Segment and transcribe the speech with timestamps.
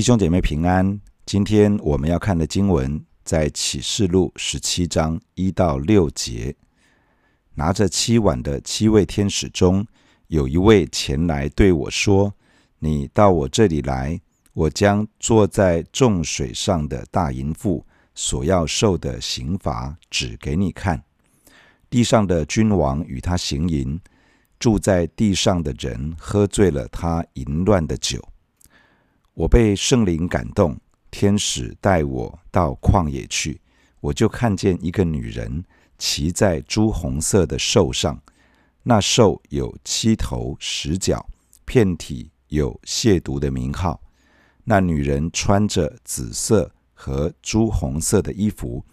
[0.00, 0.98] 弟兄姐妹平安。
[1.26, 6.56] 今天我们要看的经文在启示录十七章一到六节。
[7.52, 9.86] 拿着七碗的七位天使中，
[10.28, 12.32] 有一位前来对我说
[12.80, 14.18] ：“你到我这里来，
[14.54, 21.04] 我将坐在众水上的大淫妇所要受的刑罚指给你看。
[21.90, 24.00] 地上的君王与他行淫，
[24.58, 28.18] 住在地上的人喝醉了他淫乱的酒。”
[29.40, 30.78] 我被圣灵感动，
[31.10, 33.58] 天使带我到旷野去，
[34.00, 35.64] 我就看见一个女人
[35.96, 38.22] 骑在朱红色的兽上，
[38.82, 41.26] 那兽有七头十脚，
[41.64, 43.98] 遍体有亵渎的名号。
[44.64, 48.84] 那女人穿着紫色和朱红色的衣服，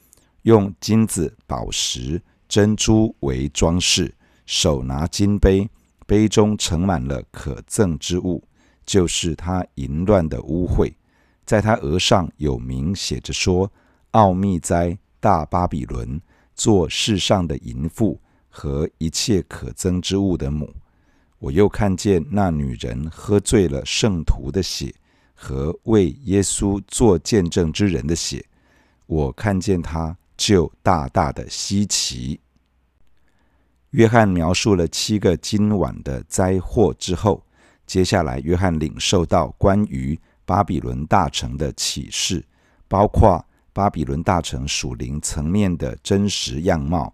[0.44, 5.70] 用金子、宝石、珍珠为装饰，手拿金杯，
[6.06, 8.42] 杯中盛满了可憎之物。
[8.88, 10.94] 就是他淫乱的污秽，
[11.46, 13.70] 在他额上有名写着说
[14.12, 16.22] ：“奥秘哉，大巴比伦，
[16.56, 20.74] 做世上的淫妇和一切可憎之物的母。”
[21.38, 24.96] 我又看见那女人喝醉了圣徒的血
[25.36, 28.44] 和为耶稣做见证之人的血，
[29.06, 32.40] 我看见她就大大的稀奇。
[33.90, 37.44] 约翰描述了七个今晚的灾祸之后。
[37.88, 42.46] 接下来，约翰领受到关于巴比伦大城的启示，
[42.88, 47.14] 包括巴比伦大城属灵层面的真实样貌，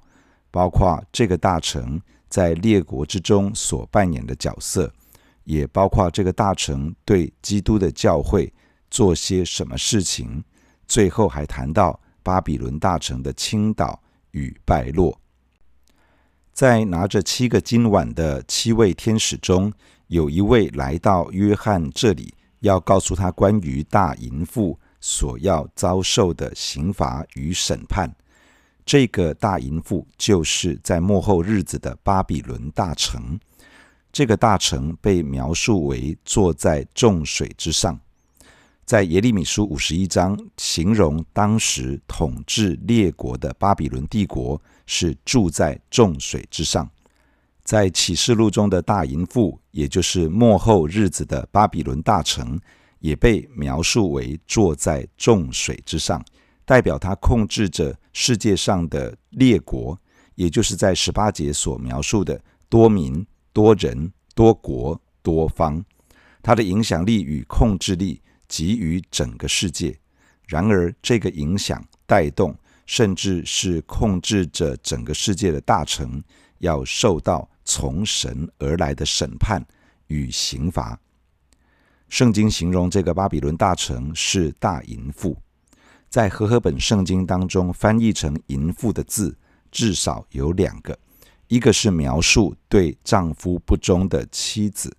[0.50, 4.92] 包括这个大城在列国之中所扮演的角色，
[5.44, 8.52] 也包括这个大城对基督的教会
[8.90, 10.44] 做些什么事情。
[10.88, 14.02] 最后还谈到巴比伦大城的倾倒
[14.32, 15.20] 与败落。
[16.52, 19.74] 在拿着七个金碗的七位天使中，
[20.08, 28.14] 有一位来到约翰这里，要告诉他关于大淫妇所要遭受的刑罚与审判。
[28.86, 33.40] 这个大淫妇就是在幕后日子的巴比伦大城。
[34.12, 38.00] 这个大城被描述为坐在众水之上，
[38.86, 46.88] 在耶利米书五十一章形容当时统治列国的巴比伦帝国是住在众水之上。
[47.64, 52.60] 在启示录中的大淫妇，也就是末后日子的巴比伦大城，
[53.00, 56.24] 也被描述为坐在众水之上，
[56.66, 59.98] 代表他控制着世界上的列国，
[60.36, 65.84] 也就是在十八节所描述的多民、多人、多国、多方。
[66.42, 69.98] 他的影响力与控制力给予整个世界。
[70.46, 72.54] 然而，这个影响带动，
[72.86, 76.22] 甚至是控制着整个世界的大城，
[76.58, 77.50] 要受到。
[77.66, 79.66] 从神而来的审判
[80.08, 81.00] 与刑罚。
[82.10, 85.36] 圣经形容这个巴比伦大城是大淫妇，
[86.10, 89.36] 在和合本圣经当中翻译成“淫妇”的字
[89.72, 90.98] 至少有两个，
[91.48, 94.96] 一个是描述对丈夫不忠的妻子，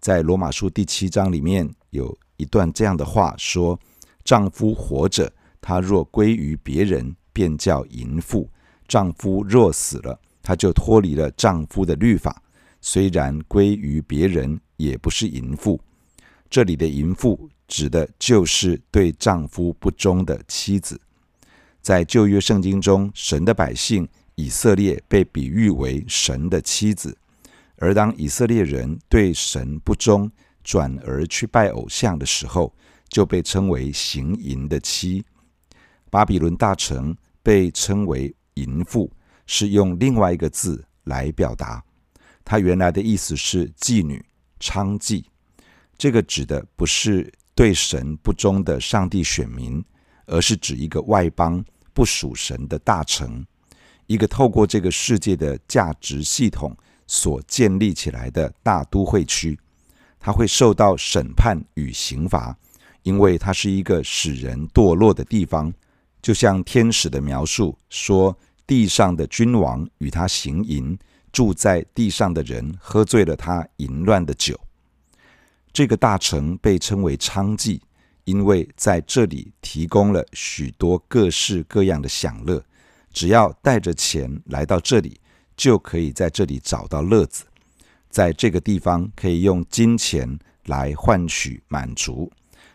[0.00, 3.78] 在罗马书第七章里面有一段这样的话说
[4.24, 8.48] ：“丈夫活着，他若归于别人，便叫淫妇；
[8.88, 12.42] 丈夫若死了。”她就脱离了丈夫的律法，
[12.80, 15.78] 虽然归于别人，也不是淫妇。
[16.48, 20.98] 这里的淫妇指的就是对丈夫不忠的妻子。
[21.82, 27.14] 在旧约圣经中，神的百姓以色列被比喻为神的妻子，
[27.76, 30.30] 而当以色列人对神不忠，
[30.64, 32.74] 转而去拜偶像的时候，
[33.10, 35.22] 就被称为行淫的妻。
[36.08, 39.12] 巴比伦大城被称为淫妇。
[39.50, 41.82] 是用另外一个字来表达，
[42.44, 44.22] 它原来的意思是妓女、
[44.60, 45.24] 娼妓。
[45.96, 49.82] 这个指的不是对神不忠的上帝选民，
[50.26, 51.64] 而是指一个外邦
[51.94, 53.44] 不属神的大城，
[54.06, 56.76] 一个透过这个世界的价值系统
[57.06, 59.58] 所建立起来的大都会区。
[60.20, 62.54] 它会受到审判与刑罚，
[63.02, 65.72] 因为它是一个使人堕落的地方，
[66.20, 68.38] 就像天使的描述说。
[68.68, 70.96] 地上的君王与他行淫，
[71.32, 74.60] 住在地上的人喝醉了他淫乱的酒。
[75.72, 77.80] 这个大城被称为娼妓，
[78.24, 82.62] 因为在这里提供了许多各式各样的享乐。
[83.10, 85.18] 只要带着钱来到这里，
[85.56, 87.44] 就可以在这里找到乐子。
[88.10, 92.30] 在这个地方，可以用金钱来换取满足，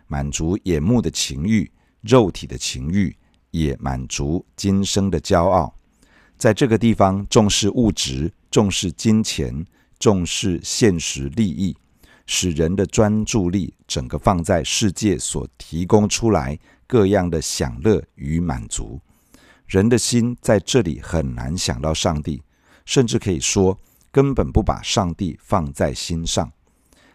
[0.08, 1.70] 满足眼目的情欲、
[2.02, 3.16] 肉体的情欲，
[3.52, 5.72] 也满足今生的骄傲。
[6.44, 9.66] 在这个地方，重视物质，重视金钱，
[9.98, 11.74] 重视现实利益，
[12.26, 19.00] 使人的专注力整个放在世界所提供出来各样的享乐与满足，
[19.68, 22.44] 人的心在这里很难想到上帝，
[22.84, 23.80] 甚至可以说
[24.12, 26.52] 根本不把上帝放在心上。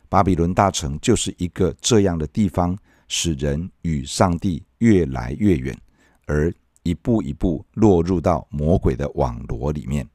[0.08, 2.74] 巴比伦大城就是一个这样的地方，
[3.08, 5.78] 使人与上帝越来越远，
[6.24, 6.50] 而
[6.88, 10.08] 一步一步落入到魔鬼的网罗里面。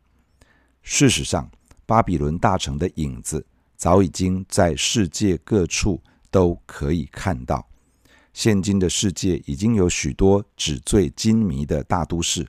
[0.82, 1.48] 事实上，
[1.86, 3.46] 巴比伦大城的影子
[3.78, 7.64] 早已经在世界各处都可以看到。
[8.34, 12.48] 现今的世界已经有许多纸醉金迷的大都市，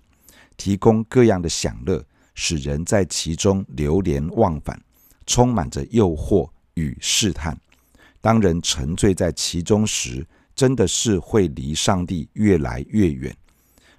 [0.56, 2.02] 提供各样的享乐，
[2.34, 4.80] 使人在其中流连忘返，
[5.26, 7.54] 充满着诱惑与试探。
[8.22, 13.36] 当人沉醉在其中时，真的是会离上帝越来越远。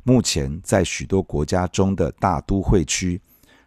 [0.07, 3.19] 目前，在许多国家中的大都会区，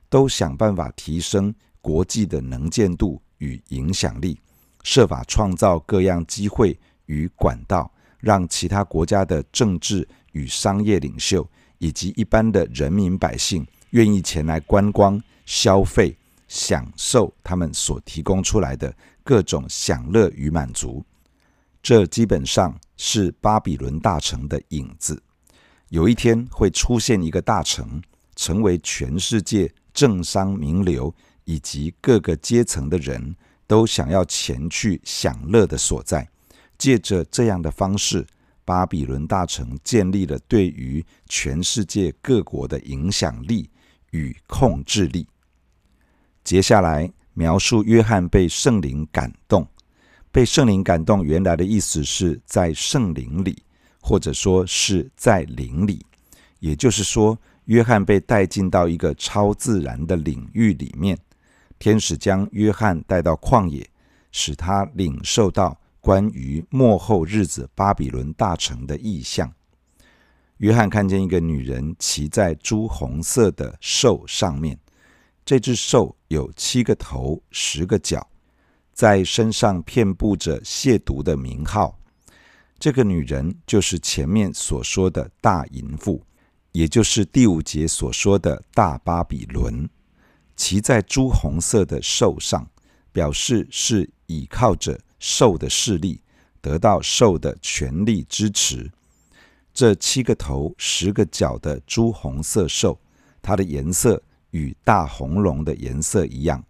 [0.08, 4.38] 都想办法提升国际的能见度与影响力，
[4.85, 7.93] 设法创造各样机会与管道。
[8.20, 11.49] 让其他国家的政治与商业领袖，
[11.79, 18.94] 以及一般的人民百姓，愿意前来观光、消费、享受他们所提供出来的
[19.25, 21.05] 各种享乐与满足。
[21.82, 25.20] 这基本上是巴比伦大城的影子。
[25.90, 28.02] 有一天会出现一个大城，
[28.37, 31.14] 成为全世界政商名流
[31.44, 33.35] 以及各个阶层的人
[33.67, 36.29] 都想要前去享乐的所在。
[36.76, 38.26] 借着这样的方式，
[38.64, 43.69] 巴比伦大城建立了对于全世界各国的影响力
[44.11, 45.26] 与控制力。
[46.44, 49.67] 接下来描述约翰被圣灵感动，
[50.31, 53.62] 被圣灵感动原来的意思是在圣灵里，
[54.00, 56.05] 或者说是在灵里，
[56.61, 61.19] 也就是说，约翰被带进到一个超自然的领域里面，
[61.79, 63.89] 天使将约翰带到旷野，
[64.33, 65.79] 使他领受到。
[66.00, 69.53] 关于末后日子巴比伦大城的异象，
[70.59, 74.79] 约翰看见一个女人骑在朱红色的兽上面，
[75.45, 78.27] 这只兽有七个头、十个脚，
[78.95, 81.98] 在身上遍布着亵渎的名号。
[82.78, 86.22] 这个女人就是前面所说的大淫妇，
[86.72, 89.88] 也就是第五节所说的大巴比伦，
[90.56, 92.69] 骑在朱红色的兽上，
[93.12, 94.98] 表示是倚靠着。
[95.20, 96.22] 兽的势力
[96.60, 98.88] 得到兽的权力支持。
[99.75, 103.00] 这七个头、十个角的朱红色兽，
[103.42, 104.22] 它的颜色
[104.52, 106.64] 与大红龙的颜色一样。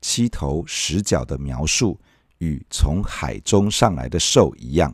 [0.00, 2.00] 七头十角的描述
[2.38, 4.92] 与从海中上来的兽一样。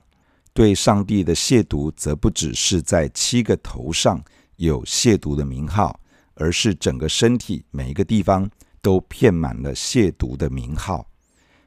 [0.54, 4.22] 对上帝的亵渎，则不只是在七个头上
[4.56, 5.98] 有亵渎的名号，
[6.34, 8.48] 而是整个身体每一个地方
[8.80, 11.04] 都遍满了亵渎的名号。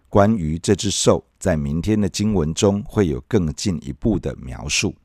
[0.07, 4.95] 关于这只兽，在明天的经文中会有更进一步的描述。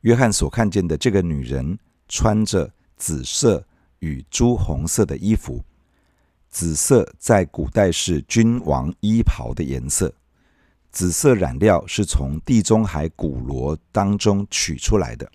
[0.00, 1.78] 约翰所看见的这个女人
[2.08, 3.62] 穿着紫色
[3.98, 5.62] 与朱红色的衣服，
[6.48, 10.10] 紫色在古代是君王衣袍的颜色。
[10.92, 15.30] 紫色染料是从地中海古螺当中取出来的，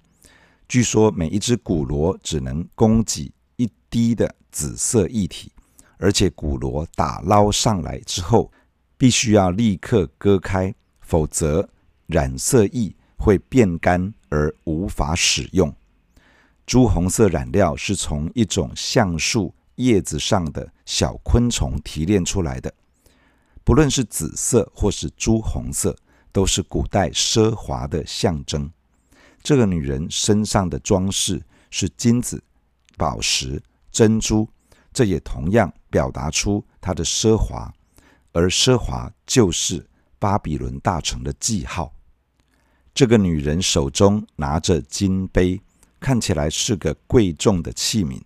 [0.68, 5.52] 据说每一只古螺只能供给一滴的紫色液体。
[5.98, 8.52] 而且古螺打捞上来之后，
[8.98, 11.70] 必须要立刻割开，否则
[12.08, 15.74] 染色液会变干而无法使用。
[16.66, 22.72] 朱红色染料是从一种橡树叶子上的小昆虫提炼出来的。
[23.66, 25.98] 不论是紫色或是朱红色，
[26.32, 28.72] 都是古代奢华的象征。
[29.42, 32.42] 这个女人身上的装饰是金子、
[32.96, 34.48] 宝石、珍珠。
[34.94, 37.74] 这也同样表达出她的奢华，
[38.32, 39.86] 而奢华就是
[40.20, 41.92] 巴比伦大城的记号。
[42.94, 45.60] 这个女人手中拿着金杯，
[46.00, 48.22] 看起来是个贵重的器皿，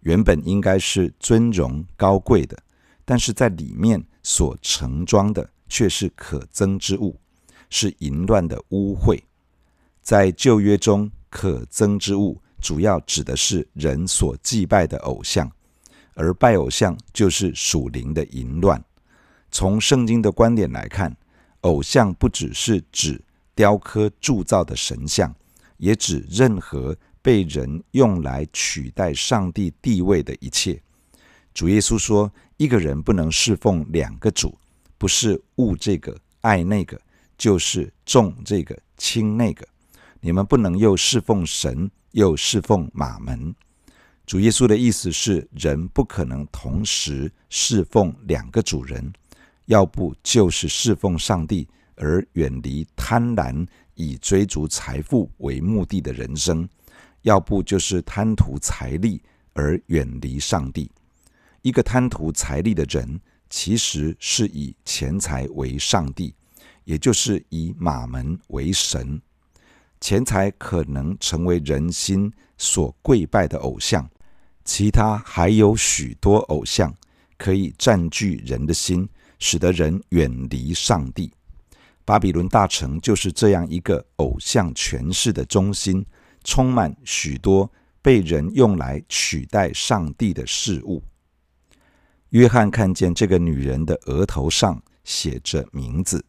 [0.00, 2.58] 原本应该是尊荣高贵的，
[3.06, 7.18] 但是在里面所盛装的却是可憎之物，
[7.68, 9.20] 是淫乱的污秽。
[10.02, 15.50] 在旧约中，可憎之物主要指的是人所祭拜的偶像。
[16.14, 18.82] 而拜偶像就是属灵的淫乱。
[19.50, 21.16] 从圣经的观点来看，
[21.62, 23.22] 偶像不只是指
[23.54, 25.34] 雕刻铸造的神像，
[25.78, 30.82] 也指任何被人用来取代上帝地位的一切。
[31.52, 34.56] 主耶稣说，一个人不能侍奉两个主，
[34.96, 37.00] 不是恶这个爱那个，
[37.36, 39.66] 就是重这个轻那个。
[40.20, 43.54] 你们不能又侍奉神，又侍奉玛门。
[44.26, 49.12] 主耶稣的意思是，人不可能同时侍奉两个主人，
[49.64, 51.66] 要不就是侍奉上帝
[51.96, 56.64] 而远离贪婪，以追逐财富为目的的人生；
[57.22, 59.20] 要不就是贪图财力
[59.52, 60.88] 而远离上帝。
[61.62, 66.34] 一个贪图财力的人，其实是以钱财为上帝，
[66.84, 69.20] 也就是以马门为神。
[70.00, 74.08] 钱财可能成为人心所跪拜的偶像，
[74.64, 76.94] 其他还有许多偶像
[77.36, 79.06] 可以占据人的心，
[79.38, 81.30] 使得人远离上帝。
[82.06, 86.04] 巴比伦大城就是这样一个偶像权势的中心，
[86.42, 91.02] 充满许多被人用来取代上帝的事物。
[92.30, 96.24] 约翰看见这个女人的额头上写着名字，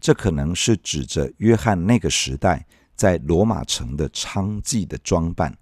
[0.00, 2.66] 这可能是指着约翰那个时代。
[2.96, 5.54] 在罗马城的娼妓的装扮，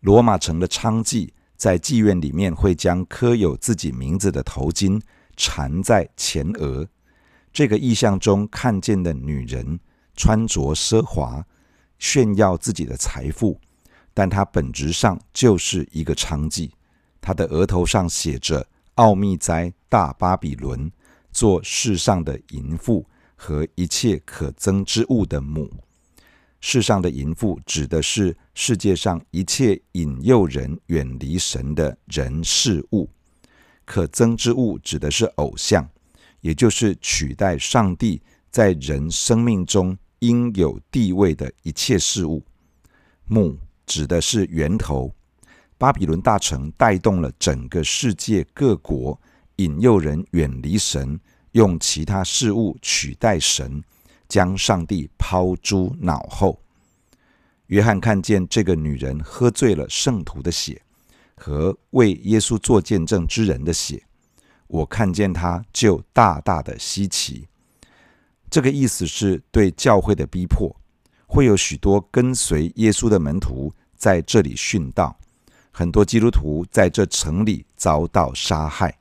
[0.00, 5.00] 罗马城的娼妓在妓院里面会将刻有自己名字的头巾
[5.38, 6.86] 缠在前额。
[7.50, 9.80] 这个意象中看见的女人
[10.14, 11.42] 穿着奢华，
[11.98, 13.58] 炫耀自己的财富，
[14.12, 16.70] 但她本质上就是一个娼妓。
[17.22, 18.66] 她的额头上写着
[19.00, 20.92] “奥秘哉大巴比伦，
[21.32, 25.70] 做世上的淫妇和一切可憎之物的母”。
[26.60, 33.08] 世上的淫妇指的是世界上一切引诱人远离神的人事物，
[33.86, 35.88] 可憎之物指的是偶像，
[36.42, 42.44] 也就是取代上帝在人生命中应有地位的一切事物。
[43.24, 45.10] 母指的是源头，
[45.80, 49.18] 巴比伦大城带动了整个世界各国，
[49.56, 51.18] 引诱人远离神，
[51.52, 53.82] 用其他事物取代神。
[54.28, 56.60] 将上帝抛诸脑后。
[57.66, 60.80] 约翰看见这个女人喝醉了圣徒的血
[61.34, 64.04] 和为耶稣做见证之人的血，
[64.68, 67.48] 我看见他就大大的稀奇。
[68.48, 70.76] 这个意思是对教会的逼迫，
[71.26, 75.18] 会有许多跟随耶稣的门徒在这里殉道，
[75.70, 78.96] 很多基督徒在这城里遭到杀害。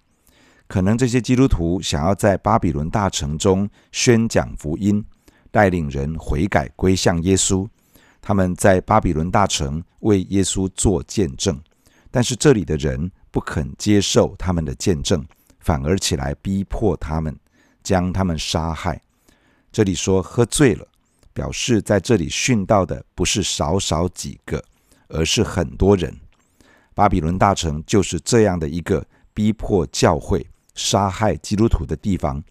[0.68, 5.04] 可能这些基督徒想要在巴比伦大城中宣讲福音。
[5.52, 7.68] 带领人悔改归向耶稣，
[8.22, 11.60] 他们在巴比伦大城为耶稣做见证，
[12.12, 15.26] 但是这里的人不肯接受他们的见证，
[15.60, 17.36] 反而起来逼迫他们，
[17.82, 19.02] 将他们杀害。
[19.72, 20.88] 这里说喝醉了，
[21.34, 24.64] 表示在这里殉道的不是少少几个，
[25.08, 26.16] 而是很多人。
[27.00, 29.02] 巴比伦大城就是这样的一个
[29.34, 32.44] 逼迫教会、杀害基督徒的地方，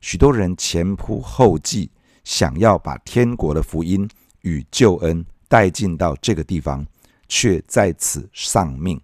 [0.00, 1.90] 许多人前仆后继。
[2.24, 4.08] 想要把天国的福音
[4.40, 6.86] 与救恩带进到这个地方，
[7.28, 8.98] 却在此丧命。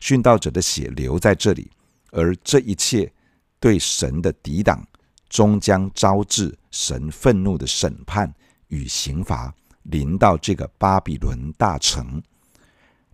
[0.00, 1.68] 殉道者的血流在这里，
[2.12, 3.12] 而这一切
[3.58, 4.86] 对神的抵挡，
[5.28, 8.32] 终将招致神愤怒的审判
[8.68, 9.52] 与刑罚，
[9.82, 12.22] 临到这个巴比伦大城。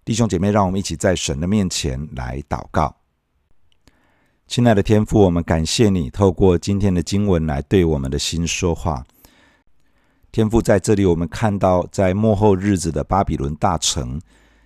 [0.08, 2.96] 弟兄姐妹，让我们一起在神的面前来祷告。
[4.46, 9.04] 亲爱的天父，我们感谢你透过今天的经文来对我们的心说话。
[10.32, 14.18] 天父在这里，我们看到在幕后日子的巴比伦大城，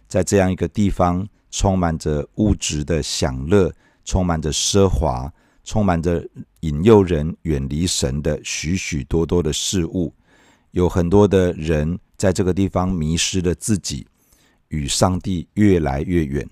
[0.06, 5.28] 在这样一个地方，充满着物质的享乐，充满着奢华，
[5.64, 6.24] 充满着
[6.60, 10.14] 引诱人远离神的许许多多的事物。
[10.70, 14.06] 有很多的人在这个地方迷失了自己，
[14.72, 16.48] 与上帝越来越远。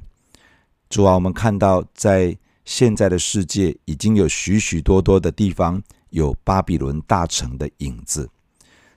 [0.88, 8.28] 主啊，我们看到在现在的世界，已经有许许多多的地方有巴比伦大城的影子。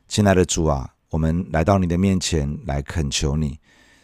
[0.07, 3.57] 亲爱的主啊，我们来到你的面前来恳求你，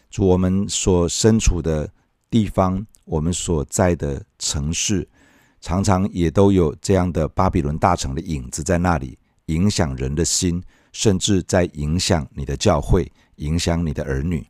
[0.09, 1.91] 主，我们所身处的
[2.29, 5.07] 地方，我们所在的城市，
[5.59, 14.45] 常常也都有这样的巴比伦大城的影子在那里，影响人的心，甚至在影响你的教会，影响你的儿女。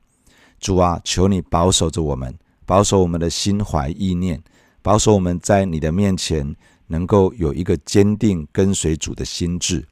[0.60, 4.42] 主啊，求你保守着我们，保守我们的心怀意念，
[4.82, 6.56] 保守我们在你的面前
[6.88, 9.88] 能够有一个坚定跟随主的心志。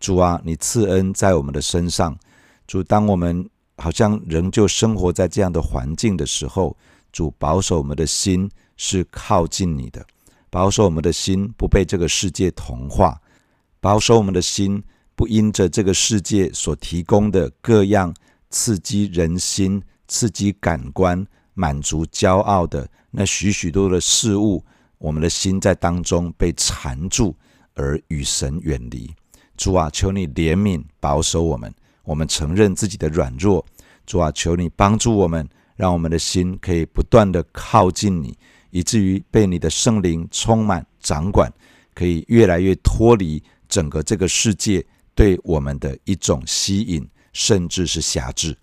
[0.00, 2.16] 主啊，你赐恩在我们的身上。
[2.66, 6.76] 主，当我们好像仍旧生活在这样的环境的时候，
[7.12, 10.04] 主保守我们的心是靠近你的，
[10.50, 13.20] 保守我们的心不被这个世界同化，
[13.80, 14.82] 保守我们的心
[15.14, 18.14] 不因着这个世界所提供的各样
[18.50, 24.64] 刺激人心、刺激感官、满足骄傲的那许许多的事物，
[24.98, 27.34] 我们的心在当中被缠住，
[27.74, 29.14] 而与神远离。
[29.56, 31.74] 主啊，求你怜悯保守我们。
[32.04, 33.64] 我们承认自己的软弱。
[34.04, 38.38] 主啊，求你帮助我们，让我们的心可以不断地靠近你，
[38.70, 41.52] 以至于被你的圣灵充满掌管，
[41.94, 48.56] 可以越来越脱离整个这个世界对我们的一种吸引，甚至是辖制。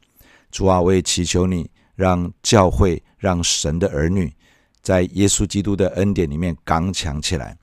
[0.53, 4.31] 主啊，我也祈求你，让教会、让神的儿女，
[4.83, 7.57] 在耶稣基督的恩典里面刚强起来，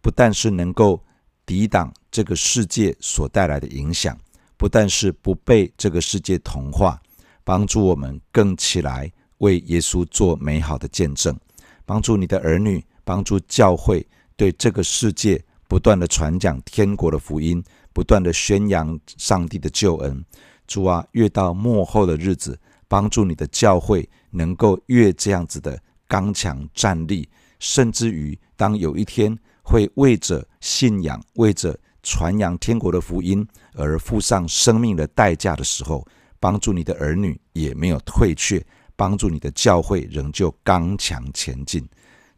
[0.00, 1.00] 不但是能够
[1.46, 4.18] 抵挡这个世界所带来的影响，
[4.56, 7.00] 不但是不被这个世界同化，
[7.44, 11.38] 帮助我们更起来为耶稣做美好的见证，
[11.86, 14.04] 帮助你的儿女，帮助教会
[14.36, 17.62] 对这个世界不断的传讲天国的福音，
[17.92, 20.24] 不断的宣扬上帝的救恩。
[20.66, 27.28] 主啊，越到末后的日子，帮助你的教会能够越这样子的刚强站立，
[27.58, 36.06] 甚至于当有一天会为着信仰、为着传扬天国的福音而付上生命的代价的时候，
[36.38, 38.64] 帮助你的儿女也没有退却，
[38.96, 41.86] 帮助你的教会仍旧刚强前进。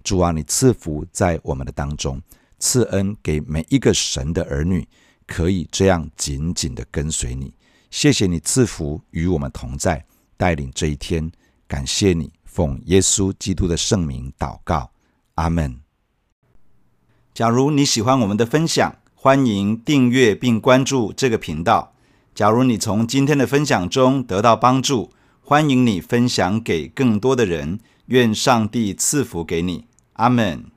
[0.04, 2.22] 主啊，你赐福在我们的当中，
[2.58, 4.86] 赐恩给每一个神的儿女，
[5.26, 7.52] 可以这样紧紧的跟随你。
[7.90, 10.04] 谢谢你赐福与我们同在，
[10.36, 11.30] 带领这一天。
[11.68, 14.90] 感谢你，奉耶稣基督的圣名祷告，
[15.34, 15.80] 阿门。
[17.34, 21.94] 假如你喜欢我们的分享，欢迎订阅并关注这个频道。
[22.34, 27.80] 假如你从今天的分享中得到帮助，欢迎你分享给更多的人。
[28.06, 30.70] 愿上帝赐福给你，阿门。